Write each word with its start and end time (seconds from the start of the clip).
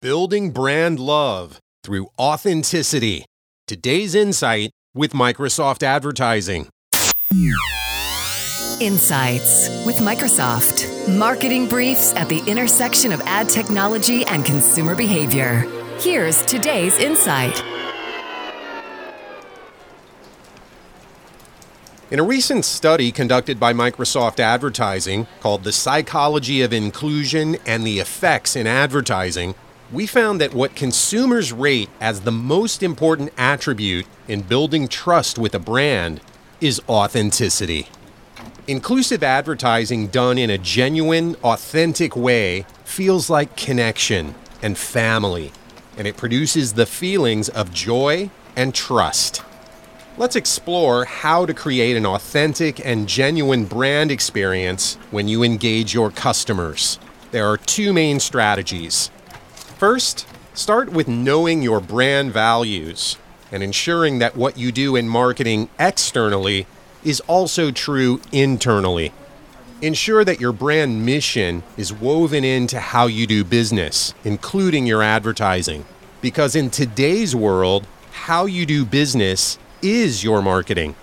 Building 0.00 0.50
brand 0.50 1.00
love 1.00 1.58
through 1.82 2.06
authenticity. 2.20 3.24
Today's 3.66 4.14
insight 4.14 4.70
with 4.94 5.12
Microsoft 5.12 5.82
Advertising. 5.82 6.68
Insights 8.80 9.68
with 9.84 9.96
Microsoft. 9.96 10.86
Marketing 11.08 11.66
briefs 11.66 12.14
at 12.14 12.28
the 12.28 12.38
intersection 12.46 13.12
of 13.12 13.20
ad 13.22 13.48
technology 13.48 14.24
and 14.26 14.44
consumer 14.44 14.94
behavior. 14.94 15.66
Here's 15.98 16.46
today's 16.46 16.96
insight. 17.00 17.60
In 22.12 22.20
a 22.20 22.22
recent 22.22 22.64
study 22.64 23.10
conducted 23.10 23.58
by 23.58 23.72
Microsoft 23.72 24.38
Advertising 24.38 25.26
called 25.40 25.64
The 25.64 25.72
Psychology 25.72 26.62
of 26.62 26.72
Inclusion 26.72 27.56
and 27.66 27.84
the 27.84 27.98
Effects 27.98 28.54
in 28.54 28.68
Advertising, 28.68 29.56
we 29.90 30.06
found 30.06 30.40
that 30.40 30.52
what 30.52 30.74
consumers 30.74 31.52
rate 31.52 31.88
as 32.00 32.20
the 32.20 32.32
most 32.32 32.82
important 32.82 33.32
attribute 33.38 34.06
in 34.26 34.42
building 34.42 34.86
trust 34.86 35.38
with 35.38 35.54
a 35.54 35.58
brand 35.58 36.20
is 36.60 36.80
authenticity. 36.88 37.88
Inclusive 38.66 39.22
advertising 39.22 40.08
done 40.08 40.36
in 40.36 40.50
a 40.50 40.58
genuine, 40.58 41.36
authentic 41.36 42.14
way 42.14 42.66
feels 42.84 43.30
like 43.30 43.56
connection 43.56 44.34
and 44.60 44.76
family, 44.76 45.52
and 45.96 46.06
it 46.06 46.18
produces 46.18 46.74
the 46.74 46.84
feelings 46.84 47.48
of 47.48 47.72
joy 47.72 48.28
and 48.56 48.74
trust. 48.74 49.42
Let's 50.18 50.36
explore 50.36 51.06
how 51.06 51.46
to 51.46 51.54
create 51.54 51.96
an 51.96 52.04
authentic 52.04 52.84
and 52.84 53.08
genuine 53.08 53.64
brand 53.64 54.10
experience 54.10 54.96
when 55.10 55.28
you 55.28 55.42
engage 55.42 55.94
your 55.94 56.10
customers. 56.10 56.98
There 57.30 57.46
are 57.46 57.56
two 57.56 57.92
main 57.92 58.20
strategies 58.20 59.10
First, 59.78 60.26
start 60.54 60.90
with 60.90 61.06
knowing 61.06 61.62
your 61.62 61.78
brand 61.78 62.32
values 62.32 63.16
and 63.52 63.62
ensuring 63.62 64.18
that 64.18 64.34
what 64.36 64.58
you 64.58 64.72
do 64.72 64.96
in 64.96 65.08
marketing 65.08 65.68
externally 65.78 66.66
is 67.04 67.20
also 67.28 67.70
true 67.70 68.20
internally. 68.32 69.12
Ensure 69.80 70.24
that 70.24 70.40
your 70.40 70.50
brand 70.50 71.06
mission 71.06 71.62
is 71.76 71.92
woven 71.92 72.42
into 72.42 72.80
how 72.80 73.06
you 73.06 73.24
do 73.24 73.44
business, 73.44 74.14
including 74.24 74.84
your 74.84 75.00
advertising. 75.00 75.84
Because 76.20 76.56
in 76.56 76.70
today's 76.70 77.36
world, 77.36 77.86
how 78.10 78.46
you 78.46 78.66
do 78.66 78.84
business 78.84 79.60
is 79.80 80.24
your 80.24 80.42
marketing. 80.42 80.96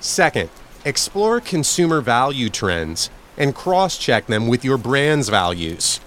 Second, 0.00 0.50
explore 0.84 1.40
consumer 1.40 2.00
value 2.00 2.48
trends 2.48 3.10
and 3.38 3.54
cross 3.54 3.96
check 3.96 4.26
them 4.26 4.48
with 4.48 4.64
your 4.64 4.76
brand's 4.76 5.28
values. 5.28 6.00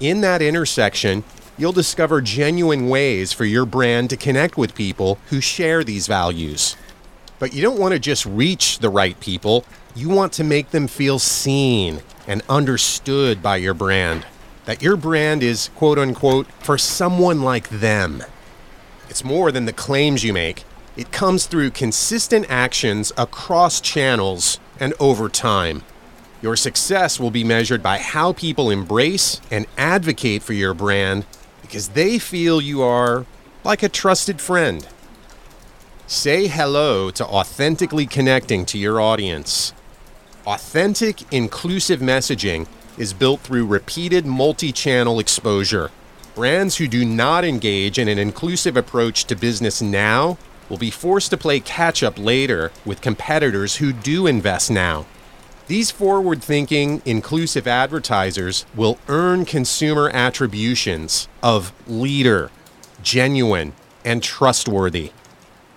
In 0.00 0.22
that 0.22 0.40
intersection, 0.40 1.24
you'll 1.58 1.72
discover 1.72 2.22
genuine 2.22 2.88
ways 2.88 3.34
for 3.34 3.44
your 3.44 3.66
brand 3.66 4.08
to 4.08 4.16
connect 4.16 4.56
with 4.56 4.74
people 4.74 5.18
who 5.28 5.42
share 5.42 5.84
these 5.84 6.06
values. 6.06 6.74
But 7.38 7.52
you 7.52 7.60
don't 7.60 7.78
want 7.78 7.92
to 7.92 7.98
just 7.98 8.24
reach 8.24 8.78
the 8.78 8.88
right 8.88 9.20
people, 9.20 9.66
you 9.94 10.08
want 10.08 10.32
to 10.34 10.44
make 10.44 10.70
them 10.70 10.86
feel 10.86 11.18
seen 11.18 12.00
and 12.26 12.40
understood 12.48 13.42
by 13.42 13.56
your 13.56 13.74
brand. 13.74 14.24
That 14.64 14.80
your 14.80 14.96
brand 14.96 15.42
is, 15.42 15.68
quote 15.76 15.98
unquote, 15.98 16.46
for 16.60 16.78
someone 16.78 17.42
like 17.42 17.68
them. 17.68 18.24
It's 19.10 19.22
more 19.22 19.52
than 19.52 19.66
the 19.66 19.72
claims 19.74 20.24
you 20.24 20.32
make, 20.32 20.64
it 20.96 21.12
comes 21.12 21.44
through 21.44 21.72
consistent 21.72 22.46
actions 22.48 23.12
across 23.18 23.82
channels 23.82 24.60
and 24.78 24.94
over 24.98 25.28
time. 25.28 25.82
Your 26.42 26.56
success 26.56 27.20
will 27.20 27.30
be 27.30 27.44
measured 27.44 27.82
by 27.82 27.98
how 27.98 28.32
people 28.32 28.70
embrace 28.70 29.40
and 29.50 29.66
advocate 29.76 30.42
for 30.42 30.54
your 30.54 30.72
brand 30.72 31.26
because 31.60 31.88
they 31.88 32.18
feel 32.18 32.62
you 32.62 32.82
are 32.82 33.26
like 33.62 33.82
a 33.82 33.90
trusted 33.90 34.40
friend. 34.40 34.88
Say 36.06 36.48
hello 36.48 37.10
to 37.10 37.26
authentically 37.26 38.06
connecting 38.06 38.64
to 38.66 38.78
your 38.78 39.00
audience. 39.00 39.74
Authentic, 40.46 41.30
inclusive 41.30 42.00
messaging 42.00 42.66
is 42.96 43.12
built 43.12 43.40
through 43.40 43.66
repeated 43.66 44.24
multi 44.24 44.72
channel 44.72 45.20
exposure. 45.20 45.90
Brands 46.34 46.78
who 46.78 46.88
do 46.88 47.04
not 47.04 47.44
engage 47.44 47.98
in 47.98 48.08
an 48.08 48.18
inclusive 48.18 48.78
approach 48.78 49.26
to 49.26 49.36
business 49.36 49.82
now 49.82 50.38
will 50.70 50.78
be 50.78 50.90
forced 50.90 51.30
to 51.30 51.36
play 51.36 51.60
catch 51.60 52.02
up 52.02 52.18
later 52.18 52.72
with 52.86 53.02
competitors 53.02 53.76
who 53.76 53.92
do 53.92 54.26
invest 54.26 54.70
now. 54.70 55.04
These 55.70 55.92
forward 55.92 56.42
thinking, 56.42 57.00
inclusive 57.04 57.68
advertisers 57.68 58.66
will 58.74 58.98
earn 59.06 59.44
consumer 59.44 60.10
attributions 60.12 61.28
of 61.44 61.72
leader, 61.86 62.50
genuine, 63.04 63.74
and 64.04 64.20
trustworthy. 64.20 65.12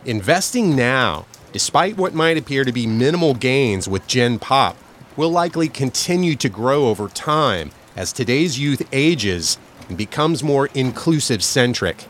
Investing 0.03 0.75
now, 0.75 1.27
despite 1.51 1.95
what 1.95 2.15
might 2.15 2.39
appear 2.39 2.63
to 2.63 2.71
be 2.71 2.87
minimal 2.87 3.35
gains 3.35 3.87
with 3.87 4.07
Gen 4.07 4.39
Pop, 4.39 4.75
will 5.15 5.29
likely 5.29 5.69
continue 5.69 6.35
to 6.37 6.49
grow 6.49 6.87
over 6.87 7.07
time 7.07 7.69
as 7.95 8.11
today's 8.11 8.57
youth 8.57 8.81
ages 8.91 9.59
and 9.89 9.95
becomes 9.95 10.41
more 10.41 10.69
inclusive 10.73 11.43
centric. 11.43 12.07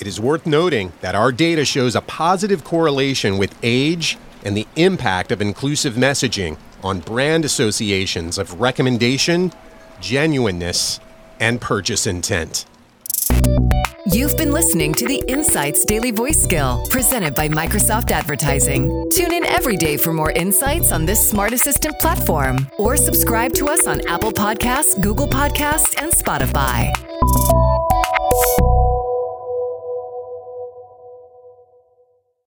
It 0.00 0.06
is 0.06 0.20
worth 0.20 0.46
noting 0.46 0.92
that 1.00 1.16
our 1.16 1.32
data 1.32 1.64
shows 1.64 1.96
a 1.96 2.02
positive 2.02 2.62
correlation 2.62 3.36
with 3.36 3.52
age 3.64 4.16
and 4.44 4.56
the 4.56 4.68
impact 4.76 5.32
of 5.32 5.42
inclusive 5.42 5.94
messaging 5.94 6.56
on 6.86 7.00
brand 7.00 7.44
associations 7.44 8.38
of 8.38 8.60
recommendation, 8.60 9.52
genuineness, 10.00 11.00
and 11.40 11.60
purchase 11.60 12.06
intent. 12.06 12.64
You've 14.12 14.36
been 14.36 14.52
listening 14.52 14.94
to 14.94 15.06
the 15.06 15.22
Insights 15.26 15.84
Daily 15.84 16.12
Voice 16.12 16.40
Skill 16.40 16.86
presented 16.90 17.34
by 17.34 17.48
Microsoft 17.48 18.12
Advertising. 18.12 19.10
Tune 19.10 19.32
in 19.32 19.44
every 19.44 19.76
day 19.76 19.96
for 19.96 20.12
more 20.12 20.30
insights 20.30 20.92
on 20.92 21.04
this 21.04 21.28
smart 21.28 21.52
assistant 21.52 21.98
platform 21.98 22.70
or 22.78 22.96
subscribe 22.96 23.52
to 23.54 23.66
us 23.66 23.88
on 23.88 24.06
Apple 24.06 24.32
Podcasts, 24.32 25.00
Google 25.02 25.26
Podcasts, 25.26 26.00
and 26.00 26.12
Spotify. 26.12 26.92